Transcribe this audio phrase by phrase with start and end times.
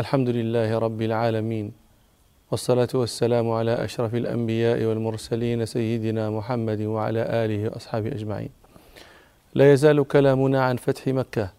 [0.00, 1.72] الحمد لله رب العالمين
[2.50, 8.48] والصلاة والسلام على أشرف الأنبياء والمرسلين سيدنا محمد وعلى آله وأصحابه أجمعين.
[9.54, 11.50] لا يزال كلامنا عن فتح مكة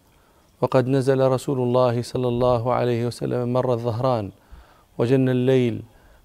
[0.60, 4.30] وقد نزل رسول الله صلى الله عليه وسلم مر الظهران
[4.98, 5.82] وجن الليل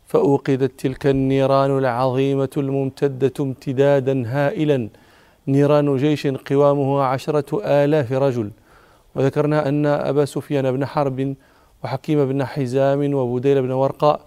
[0.07, 4.89] فأوقدت تلك النيران العظيمة الممتدة امتدادا هائلا
[5.47, 8.51] نيران جيش قوامه عشرة آلاف رجل.
[9.15, 11.35] وذكرنا أن أبا سفيان بن حرب
[11.83, 14.21] وحكيم بن حزام وبديل بن ورقاء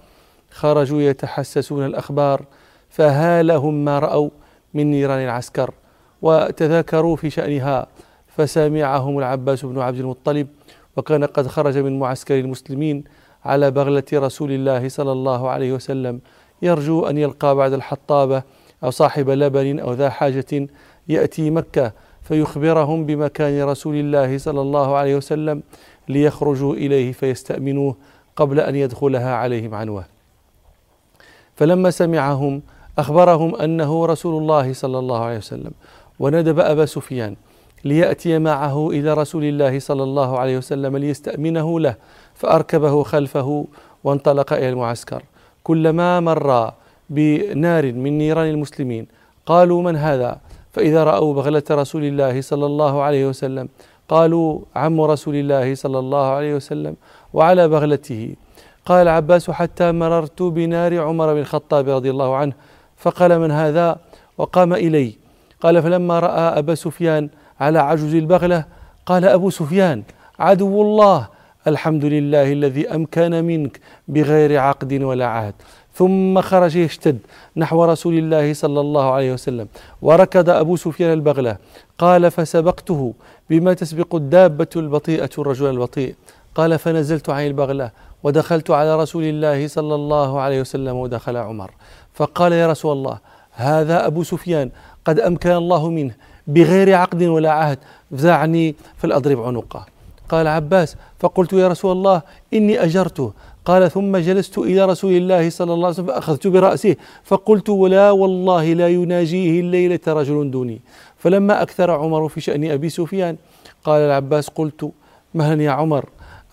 [0.50, 2.44] خرجوا يتحسسون الأخبار
[2.90, 4.30] فهالهم ما رأوا
[4.74, 5.70] من نيران العسكر
[6.22, 7.86] وتذاكروا في شأنها
[8.26, 10.46] فسمعهم العباس بن عبد المطلب
[10.96, 13.04] وكان قد خرج من معسكر المسلمين
[13.44, 16.20] على بغلة رسول الله صلى الله عليه وسلم
[16.62, 18.42] يرجو أن يلقى بعد الحطابة
[18.84, 20.68] أو صاحب لبن أو ذا حاجة
[21.08, 21.92] يأتي مكة.
[22.24, 25.62] فيخبرهم بمكان رسول الله صلى الله عليه وسلم
[26.08, 27.96] ليخرجوا إليه فيستأمنوه
[28.36, 30.04] قبل أن يدخلها عليهم عنوه
[31.56, 32.62] فلما سمعهم
[32.98, 35.72] أخبرهم أنه رسول الله صلى الله عليه وسلم
[36.18, 37.36] وندب أبا سفيان
[37.84, 41.96] ليأتي معه إلى رسول الله صلى الله عليه وسلم ليستأمنه له
[42.34, 43.66] فأركبه خلفه
[44.04, 45.22] وانطلق إلى المعسكر.
[45.62, 46.72] كلما مر
[47.10, 49.06] بنار من نيران المسلمين
[49.46, 50.40] قالوا من هذا؟
[50.74, 53.68] فإذا رأوا بغلة رسول الله صلى الله عليه وسلم
[54.08, 56.94] قالوا عم رسول الله صلى الله عليه وسلم
[57.32, 58.34] وعلى بغلته.
[58.86, 62.52] قال العباس حتى مررت بنار عمر بن الخطاب رضي الله عنه
[62.96, 63.96] فقال من هذا؟
[64.38, 65.14] وقام إلي.
[65.62, 67.28] قال فلما رأى أبا سفيان
[67.60, 68.64] على عجز البغلة
[69.06, 70.02] قال أبو سفيان
[70.38, 71.28] عدو الله
[71.66, 75.54] الحمد لله الذي أمكن منك بغير عقد ولا عهد.
[75.94, 77.18] ثم خرج يشتد
[77.56, 79.68] نحو رسول الله صلى الله عليه وسلم
[80.02, 81.56] وركض أبو سفيان البغلة.
[81.98, 83.14] قال فسبقته
[83.50, 86.14] بما تسبق الدابة البطيئة الرجل البطيء.
[86.54, 87.90] قال فنزلت عن البغلة
[88.22, 91.70] ودخلت على رسول الله صلى الله عليه وسلم ودخل عمر.
[92.14, 93.18] فقال يا رسول الله
[93.52, 94.70] هذا أبو سفيان
[95.04, 96.14] قد أمكن الله منه
[96.46, 97.78] بغير عقد ولا عهد
[98.10, 99.86] فزعني فلأضرب عنقه.
[100.28, 102.22] قال عباس فقلت يا رسول الله
[102.54, 103.32] إني أجرته
[103.64, 108.72] قال ثم جلست إلى رسول الله صلى الله عليه وسلم فأخذت برأسه فقلت ولا والله
[108.72, 110.80] لا يناجيه الليلة رجل دوني.
[111.16, 113.36] فلما أكثر عمر في شأن أبي سفيان
[113.84, 114.90] قال العباس قلت
[115.34, 116.04] مهلا يا عمر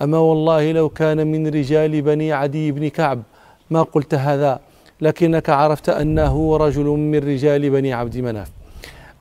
[0.02, 3.22] أما والله لو كان من رجال بني عدي بن كعب
[3.70, 4.60] ما قلت هذا
[5.02, 8.52] لكنك عرفت أنه رجل من رجال بني عبد مناف.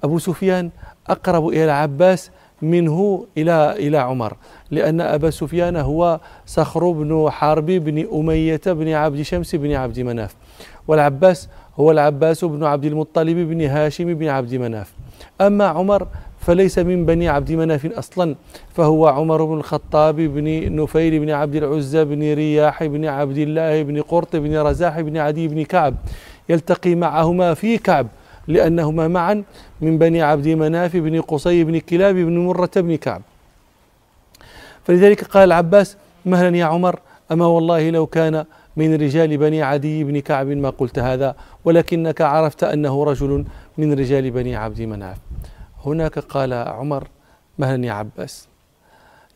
[0.05, 0.71] أبو سفيان
[1.09, 2.31] أقرب إلى العباس
[2.63, 4.37] منه إلى إلى عمر.
[4.71, 10.35] لأن أبا سفيان هو صخر بن حرب بن أمية بن عبد شمس بن عبد مناف
[10.89, 14.93] والعباس هو العباس بن عبد المطلب بن هاشم بن عبد مناف.
[15.41, 16.07] أما عمر
[16.41, 18.35] فليس من بني عبد مناف أصلا
[18.75, 24.03] فهو عمر بن الخطاب بن نفيل بن عبد العزى بن رياح بن عبد الله بن
[24.03, 25.95] قرط بن رزاح بن عدي بن كعب
[26.49, 28.07] يلتقي معهما في كعب.
[28.53, 29.45] لأنهما معا
[29.81, 33.23] من بني عبد مناف بن قصي بن كلاب بن مرة بن كعب.
[34.85, 35.97] فلذلك قال العباس
[36.27, 37.01] مهلا يا عمر
[37.33, 38.45] أما والله لو كان
[38.77, 43.45] من رجال بني عدي بن كعب ما قلت هذا ولكنك عرفت أنه رجل
[43.79, 45.19] من رجال بني عبد مناف.
[45.87, 47.09] هناك قال عمر
[47.59, 48.49] مهلا يا عباس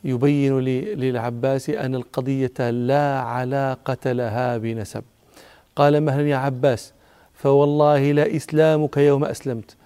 [0.05, 5.03] يبين للعباس أن القضية لا علاقة لها بنسب.
[5.77, 6.93] قال مهلا يا عباس
[7.45, 9.77] فوالله لا إسلامك يوم أسلمت.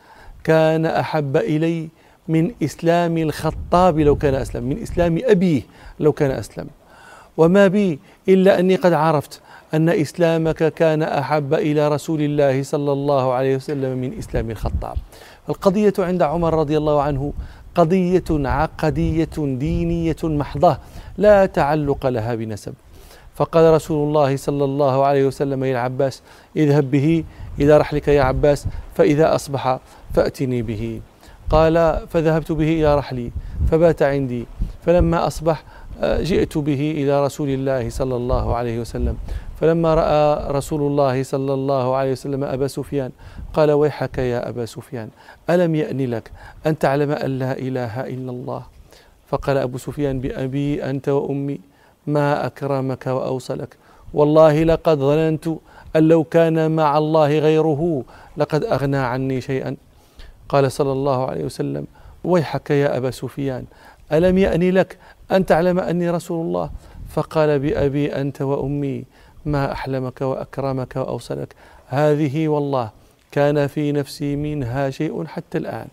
[0.45, 1.89] كان أحب إلي
[2.29, 5.63] من إسلام الخطاب لو كان أسلم من إسلام أبيه
[6.01, 6.67] لو كان أسلم.
[7.37, 7.99] وما بي
[8.29, 9.41] إلا أني قد عرفت
[9.75, 14.97] أن إسلامك كان أحب إلى رسول الله صلى الله عليه وسلم من إسلام الخطاب.
[15.49, 17.33] القضية عند عمر رضي الله عنه
[17.75, 20.79] قضية عقدية دينية محضة
[21.19, 22.75] لا تعلق لها بنسب.
[23.35, 26.23] فقال رسول الله صلى الله عليه وسلم إلى العباس
[26.57, 27.25] اذهب به
[27.61, 29.79] إلى رحلك يا عباس فإذا أصبح
[30.15, 31.01] فأتني به.
[31.51, 33.31] قال فذهبت به إلى رحلي
[33.71, 34.47] فبات عندي.
[34.87, 35.65] فلما أصبح
[36.03, 39.17] آه، جئت به إلى رسول الله صلى الله عليه وسلم.
[39.61, 43.11] فلما رأى رسول الله صلى الله عليه وسلم أبا سفيان
[43.55, 45.09] قال ويحك يا أبا سفيان
[45.51, 46.31] ألم يأن لك
[46.67, 48.63] أن تعلم أن لا إله إلا الله؟
[49.29, 51.61] فقال أبو سفيان بأبي أنت وأمي
[52.07, 53.77] ما أكرمك وأوصلك.
[54.15, 55.49] والله لقد ظننت
[55.99, 58.05] أن لو كان مع الله غيره
[58.37, 59.77] لقد أغنى عني شيئا.
[60.49, 61.87] قال صلى الله عليه وسلم
[62.25, 63.65] ويحك يا أبا سفيان
[64.13, 64.99] ألم يأني لك
[65.33, 66.71] أن تعلم أني رسول الله؟
[67.09, 69.05] فقال بأبي أنت وأمي
[69.47, 71.55] ما أحلمك وأكرمك وأوصلك.
[71.89, 72.91] هذه والله
[73.33, 75.87] كان في نفسي منها شيء حتى الآن.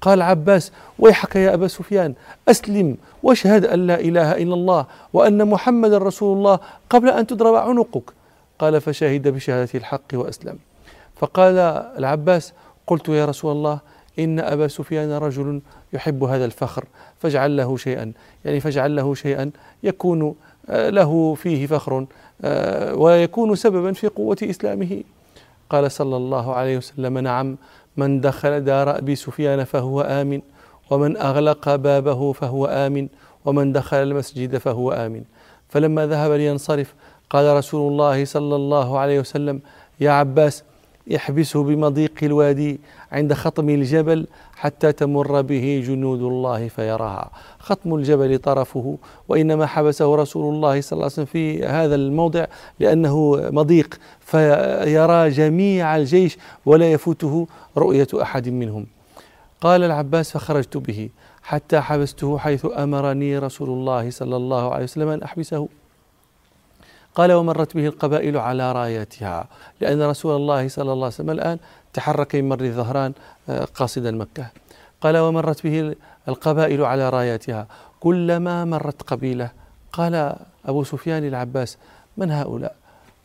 [0.00, 2.14] قال عباس ويحك يا أبا سفيان
[2.48, 6.58] أسلم واشهد أن لا إله إلا الله وأن محمد رسول الله
[6.90, 8.12] قبل أن تضرب عنقك.
[8.58, 10.58] قال فشهد بشهادة الحق وأسلم.
[11.16, 11.58] فقال
[11.98, 12.52] العباس
[12.86, 13.80] قلت يا رسول الله
[14.18, 15.60] إن أبا سفيان رجل
[15.92, 16.84] يحب هذا الفخر
[17.18, 18.12] فاجعل له شيئا.
[18.44, 19.50] يعني فاجعل له شيئا
[19.82, 20.34] يكون
[20.70, 22.06] آه، له فيه فخر
[22.44, 25.02] آه، ويكون سببا في قوة إسلامه.
[25.70, 27.56] قال صلى الله عليه وسلم نعم
[27.96, 30.40] من دخل دار أبي سفيان فهو آمن
[30.90, 33.08] ومن أغلق بابه فهو آمن
[33.44, 35.22] ومن دخل المسجد فهو آمن.
[35.68, 36.94] فلما ذهب لينصرف
[37.30, 39.60] قال رسول الله صلى الله عليه وسلم
[40.00, 40.64] يا عباس
[41.06, 42.80] يحبسه بمضيق الوادي
[43.12, 44.26] عند خطم الجبل
[44.56, 47.30] حتى تمر به جنود الله فيراها.
[47.58, 52.46] خطم الجبل طرفه وإنما حبسه رسول الله صلى الله عليه وسلم في هذا الموضع
[52.80, 57.46] لأنه مضيق فيرى جميع الجيش ولا يفوته
[57.76, 58.86] رؤية أحد منهم.
[59.60, 61.08] قال العباس فخرجت به
[61.42, 65.68] حتى حبسته حيث أمرني رسول الله صلى الله عليه وسلم أن أحبسه.
[67.16, 69.48] قال ومرت به القبائل على راياتها
[69.80, 71.58] لأن رسول الله صلى الله عليه وسلم الآن
[71.92, 73.12] تحرك من مر الظهران
[73.48, 74.46] آه، قاصدا مكة.
[75.00, 75.94] قال ومرت به
[76.28, 77.66] القبائل على راياتها
[78.00, 79.50] كلما مرت قبيلة.
[79.92, 80.36] قال
[80.66, 81.78] أبو سفيان العباس
[82.16, 82.76] من هؤلاء؟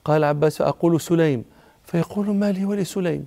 [0.06, 1.44] قال العباس فأقول سليم.
[1.86, 3.26] فيقول ما لي ولسليم؟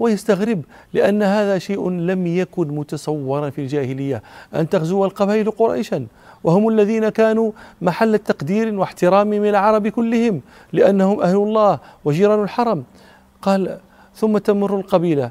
[0.00, 0.62] ويستغرب
[0.92, 4.22] لأن هذا شيء لم يكن متصورا في الجاهلية
[4.54, 6.06] أن تغزو القبائل قريشا
[6.44, 7.52] وهم الذين كانوا
[7.82, 10.40] محل تقدير واحترام من العرب كلهم
[10.72, 12.84] لأنهم أهل الله وجيران الحرم.
[13.42, 13.78] قال
[14.14, 15.30] ثم تمر القبيلة.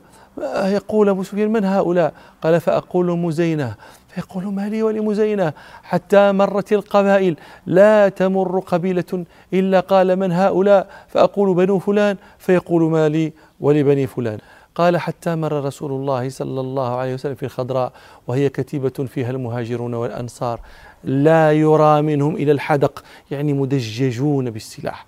[0.65, 3.75] يقول أبو سفيان من هؤلاء؟ قال فأقول مزينة.
[4.09, 5.53] فيقول ما لي ولمزينة؟
[5.83, 7.35] حتى مرت القبائل
[7.65, 9.79] لا تمر قبيلة إلا.
[9.79, 12.17] قال من هؤلاء؟ فأقول بنو فلان.
[12.39, 14.39] فيقول ما لي ولبني فلان.
[14.75, 17.91] قال حتى مر رسول الله صلى الله عليه وسلم في الخضراء
[18.27, 20.59] وهي كتيبة فيها المهاجرون والأنصار
[21.03, 25.05] لا يرى منهم إلى الحدق يعني مدججون بالسلاح.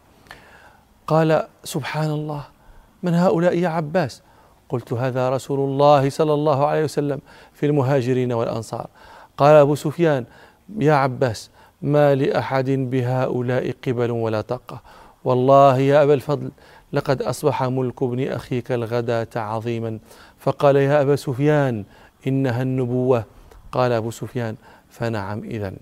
[1.08, 2.44] قال سبحان الله
[3.04, 4.22] من هؤلاء يا عباس؟
[4.70, 7.20] قلت هذا رسول الله صلى الله عليه وسلم
[7.54, 8.88] في المهاجرين والأنصار.
[9.38, 10.26] قال أبو سفيان
[10.80, 11.50] يا عباس
[11.82, 14.82] ما لأحد بهؤلاء قبل ولا طاقة.
[15.24, 16.52] والله يا أبا الفضل
[16.94, 20.00] لقد أصبح ملك ابن أخيك الغداة عظيما.
[20.40, 21.84] فقال يا أبا سفيان
[22.28, 23.24] إنها النبوة.
[23.72, 24.56] قال أبو سفيان
[24.90, 25.74] فنعم إذا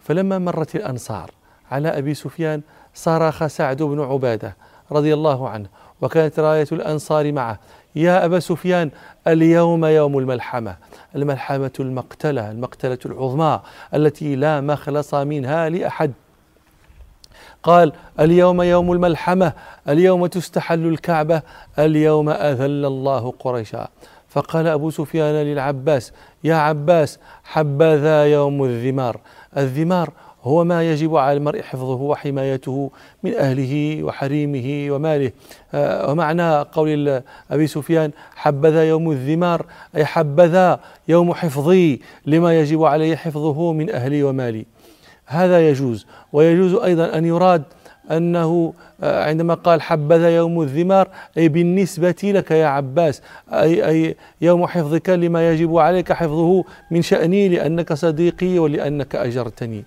[0.00, 1.30] فلما مرت الأنصار
[1.70, 2.62] على أبي سفيان
[2.94, 4.56] صرخ سعد بن عبادة
[4.92, 5.68] رضي الله عنه
[6.00, 7.58] وكانت راية الأنصار معه.
[7.96, 8.90] يا أبا سفيان
[9.26, 10.76] اليوم يوم الملحمة.
[11.16, 13.60] الملحمة المقتلة المقتلة العظمى
[13.94, 16.12] التي لا مخلص منها لأحد.
[17.62, 19.52] قال اليوم يوم الملحمة
[19.88, 21.42] اليوم تستحل الكعبة
[21.78, 23.88] اليوم أذل الله قريشا.
[24.28, 26.12] فقال أبو سفيان للعباس
[26.44, 29.20] يا عباس حبذا يوم الذمار.
[29.56, 30.10] الذمار
[30.42, 32.90] هو ما يجب على المرء حفظه وحمايته
[33.22, 35.32] من أهله وحريمه وماله.
[35.74, 39.66] آه، ومعنى قول أبي سفيان حبذا يوم الذمار
[39.96, 44.66] أي حبذا يوم حفظي لما يجب علي حفظه من أهلي ومالي.
[45.32, 46.06] هذا يجوز.
[46.32, 47.62] ويجوز أيضا أن يراد
[48.10, 51.08] أنه آه، عندما قال حبذا يوم الذمار
[51.38, 57.48] أي بالنسبة لك يا عباس أي, أي يوم حفظك لما يجب عليك حفظه من شأني
[57.48, 59.84] لأنك صديقي ولأنك أجرتني.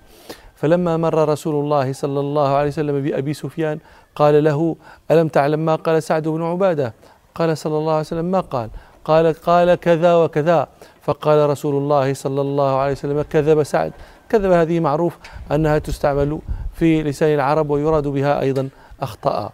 [0.56, 3.80] فلما مر رسول الله صلى الله عليه وسلم بأبي سفيان
[4.16, 4.76] قال له
[5.12, 6.94] ألم تعلم ما قال سعد بن عبادة؟
[7.36, 8.70] قال صلى الله عليه وسلم ما قال؟
[9.06, 10.68] قال قال كذا وكذا.
[11.02, 13.94] فقال رسول الله صلى الله عليه وسلم كذب سعد.
[14.30, 15.18] كذب هذه معروف
[15.52, 16.40] أنها تستعمل
[16.74, 18.70] في لسان العرب ويراد بها أيضا
[19.02, 19.52] أخطأ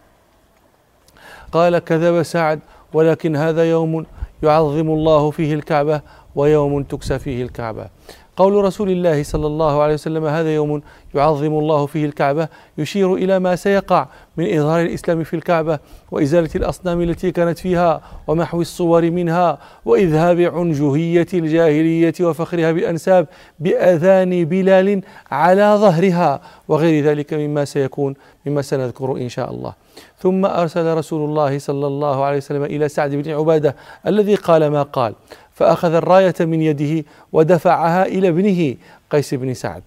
[1.51, 2.59] قال كذب سعد
[2.93, 4.05] ولكن هذا يوم
[4.43, 6.01] يعظم الله فيه الكعبة
[6.35, 7.87] ويوم تكسى فيه الكعبة.
[8.41, 10.81] قول رسول الله صلى الله عليه وسلم هذا يوم
[11.15, 14.07] يعظم الله فيه الكعبة يشير إلى ما سيقع
[14.37, 15.79] من إظهار الإسلام في الكعبة
[16.11, 23.27] وإزالة الأصنام التي كانت فيها ومحو الصور منها وإذهاب عنجهية الجاهلية وفخرها بالأنساب
[23.59, 28.13] بأذان بلال على ظهرها وغير ذلك مما سيكون
[28.45, 29.73] مما سنذكر إن شاء الله.
[30.19, 33.75] ثم أرسل رسول الله صلى الله عليه وسلم إلى سعد بن عبادة
[34.07, 35.13] الذي قال ما قال.
[35.61, 38.75] فأخذ الراية من يده ودفعها إلى ابنه
[39.11, 39.83] قيس بن سعد.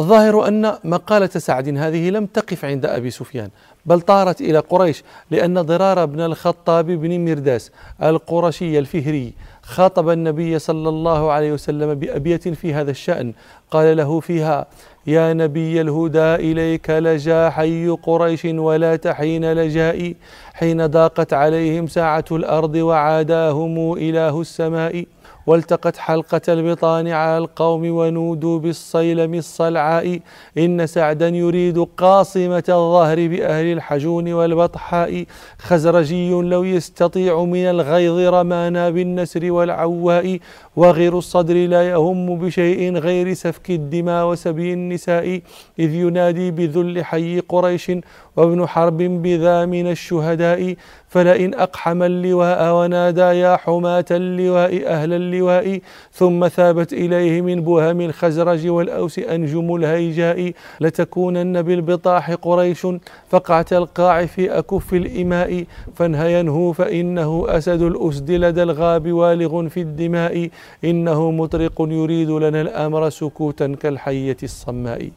[0.00, 3.50] الظاهر أن مقالة سعد هذه لم تقف عند أبي سفيان
[3.86, 7.70] بل طارت إلى قريش لأن ضرار بن الخطاب بن مرداس
[8.02, 9.32] القرشي الفهري
[9.66, 13.32] خاطب النبي صلى الله عليه وسلم بأبية في هذا الشأن.
[13.70, 14.66] قال له فيها
[15.06, 20.16] يا نبي الهدى إليك لجا حي قريش ولا تحين لجائي
[20.54, 25.04] حين ضاقت عليهم ساعة الأرض وعاداهم إله السماء.
[25.46, 30.20] والتقت حلقة البطان على القوم ونودوا بالصيلم الصلعاء
[30.58, 35.24] إن سعدا يريد قاصمة الظهر بأهل الحجون والبطحاء.
[35.58, 40.38] خزرجي لو يستطيع من الغيظ رمانا بالنسر والعواء.
[40.76, 45.40] وغير الصدر لا يهم بشيء غير سفك الدماء وسبي النساء.
[45.78, 47.92] إذ ينادي بذل حي قريش
[48.36, 50.76] وابن حرب بذا من الشهداء
[51.08, 55.80] فلئن أقحم اللواء ونادى يا حماة اللواء أهل اللواء
[56.12, 62.86] ثم ثابت إليه من بهم الخزرج والأوس أنجم الهيجاء لتكونن بالبطاح قريش
[63.28, 65.64] فقعة القاع في أكف الإماء
[65.94, 70.48] فانهينه فإنه أسد الأسد لدى الغاب والغ في الدماء
[70.84, 75.10] إنه مطرق يريد لنا الأمر سكوتا كالحية الصماء.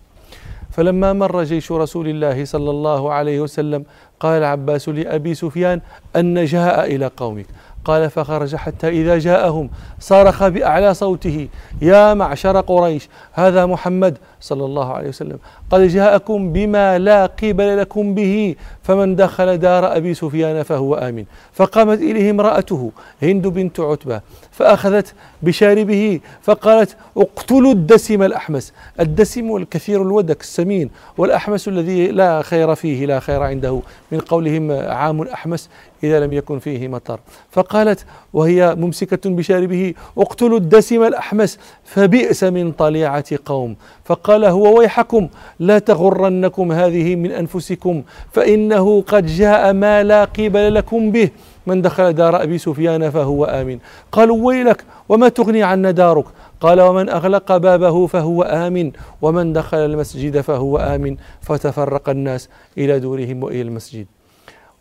[0.71, 3.83] فلما مر جيش رسول الله صلى الله عليه وسلم
[4.19, 5.81] قال العباس لأبي سفيان
[6.15, 7.45] أن جاء إلى قومك.
[7.85, 11.47] قال فخرج حتى إذا جاءهم صرخ بأعلى صوته
[11.81, 15.39] يا معشر قريش هذا محمد صلى الله عليه وسلم.
[15.71, 21.25] قد جاءكم بما لا قبل لكم به فمن دخل دار أبي سفيان فهو آمن.
[21.53, 22.91] فقامت إليه امرأته
[23.21, 28.73] هند بنت عتبة فأخذت بشاربه فقالت اقتلوا الدسم الأحمس.
[28.99, 33.81] الدسم الكثير الودك السمين والأحمس الذي لا خير فيه لا خير عنده.
[34.11, 35.69] من قولهم عام أحمس
[36.03, 37.19] إذا لم يكن فيه مطر.
[37.51, 43.75] فقالت وهي ممسكة بشاربه اقتلوا الدسم الأحمس فبئس من طليعة قوم.
[44.05, 45.27] فقال هو ويحكم
[45.59, 51.29] لا تغرنكم هذه من أنفسكم فإنه قد جاء ما لا قبل لكم به.
[51.67, 53.79] من دخل دار أبي سفيان فهو آمن.
[54.11, 56.25] قالوا ويلك وما تغني عنا دارك؟
[56.61, 61.17] قال ومن أغلق بابه فهو آمن ومن دخل المسجد فهو آمن.
[61.41, 64.07] فتفرق الناس إلى دورهم وإلى المسجد.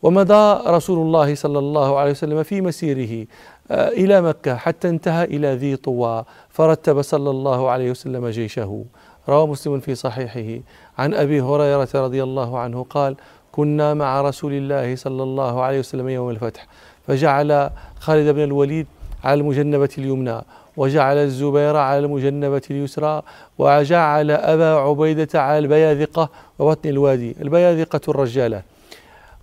[0.02, 3.26] ومضى رسول الله صلى الله عليه وسلم في مسيره
[3.70, 8.84] آه، إلى مكة حتى انتهى إلى ذي طوى فرتب صلى الله عليه وسلم جيشه.
[9.28, 10.62] روى مسلم في صحيحه.
[10.98, 13.16] عن أبي هريرة رضي الله عنه قال
[13.52, 16.66] كنا مع رسول الله صلى الله عليه وسلم يوم الفتح
[17.06, 17.70] فجعل
[18.00, 18.86] خالد بن الوليد
[19.24, 20.40] على المجنبة اليمنى
[20.76, 23.22] وجعل الزبير على المجنبة اليسرى
[23.58, 28.62] وجعل أبا عبيدة على البياذقة وبطن الوادي البياذقة الرجالة.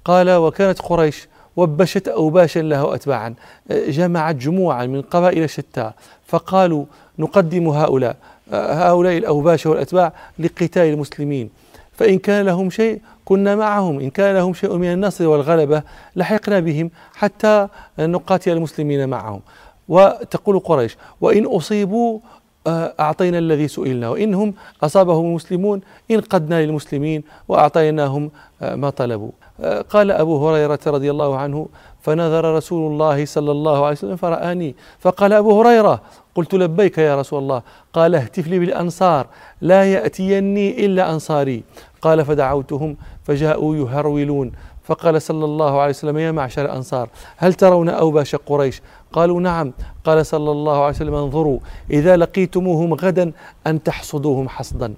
[0.05, 3.35] قال وكانت قريش وبشت أوباشا له أتباعا
[3.69, 5.91] جمعت جموعا من قبائل شتى
[6.27, 6.85] فقالوا
[7.19, 8.15] نقدم هؤلاء.
[8.51, 11.49] هؤلاء الأوباش والأتباع لقتال المسلمين.
[11.93, 13.99] فإن كان لهم شيء كنا معهم.
[13.99, 15.83] إن كان لهم شيء من النصر والغلبة
[16.15, 17.67] لحقنا بهم حتى
[17.99, 19.41] نقاتل المسلمين معهم.
[19.87, 22.19] وتقول قريش وإن أصيبوا
[22.67, 24.09] آه، أعطينا الذي سئلنا.
[24.09, 29.31] وإنهم أصابهم المسلمون انقدنا للمسلمين وأعطيناهم آه، ما طلبوا.
[29.59, 31.67] آه، قال أبو هريرة رضي الله عنه
[32.05, 34.75] فنظر رسول الله صلى الله عليه وسلم فرآني.
[34.99, 36.01] فقال أبو هريرة
[36.35, 37.61] قلت لبيك يا رسول الله.
[37.93, 39.27] قال اهتف لي بالأنصار
[39.61, 41.63] لا يأتيني إلا أنصاري.
[42.01, 44.51] قال فدعوتهم فجاءوا يهرولون.
[44.85, 48.81] فقال صلى الله عليه وسلم يا معشر الأنصار هل ترون أوباش قريش؟
[49.13, 49.73] قالوا نعم.
[50.05, 51.59] قال صلى الله عليه وسلم انظروا
[51.91, 53.31] إذا لقيتموهم غدا
[53.67, 54.93] أن تحصدوهم حصدا.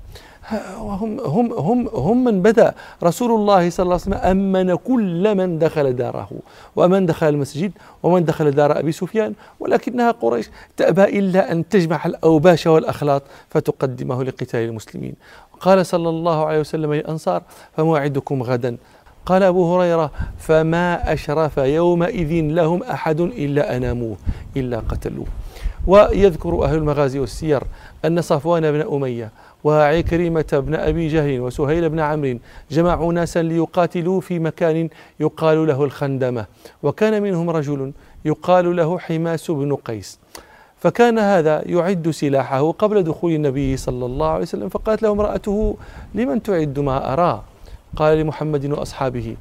[0.77, 2.73] هم هم هم هم من بدا
[3.03, 6.29] رسول الله صلى الله عليه وسلم أمن كل من دخل داره
[6.75, 7.71] ومن دخل المسجد
[8.03, 14.59] ومن دخل دار أبي سفيان ولكنها قريش تأبى إلا أن تجمع الأوباش والأخلاط فتقدمه لقتال
[14.59, 15.15] المسلمين.
[15.59, 17.41] قال صلى الله عليه وسلم للأنصار
[17.77, 18.77] فموعدكم غدا
[19.25, 24.17] قال أبو هريرة فما أشرف يومئذ لهم أحد إلا أناموه
[24.57, 25.25] إلا قتلوه
[25.87, 27.63] ويذكر أهل المغازي والسير
[28.05, 29.31] أن صفوان بن أمية
[29.67, 32.37] وعكرمة بن أبي جهل وسهيل بن عمرو
[32.71, 36.45] جمعوا ناسا ليقاتلوا في مكان يقال له الخندمة.
[36.83, 37.91] وكان منهم رجل
[38.25, 40.19] يقال له حماس بن قيس.
[40.79, 44.69] فكان هذا يعد سلاحه قبل دخول النبي صلى الله عليه وسلم.
[44.69, 45.77] فقالت له امرأته
[46.15, 47.43] لمن تعد ما أرى؟
[47.95, 49.35] قال لمحمد وأصحابه.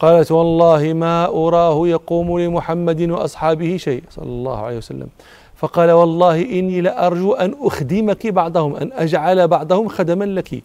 [0.00, 4.02] قالت والله ما أراه يقوم لمحمد وأصحابه شيء.
[4.10, 5.08] صلى الله عليه وسلم.
[5.56, 10.62] فقال والله إني لأرجو أن أخدمك بعضهم أن أجعل بعضهم خدما لك.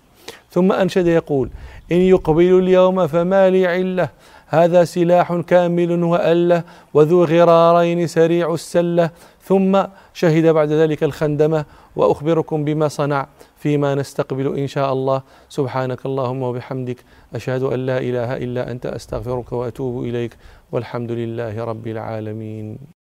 [0.50, 1.50] ثم أنشد يقول
[1.92, 4.10] إن يقبل اليوم فما لي علة
[4.48, 9.10] هذا سلاح كامل وأله وذو غرارين سريع السلة.
[9.44, 9.84] ثم
[10.14, 15.22] شهد بعد ذلك الخندمة وأخبركم بما صنع فيما نستقبل إن شاء الله.
[15.50, 16.98] سبحانك اللهم وبحمدك
[17.36, 20.38] أشهد أن لا إله إلا أنت أستغفرك وأتوب إليك
[20.72, 23.01] والحمد لله رب العالمين.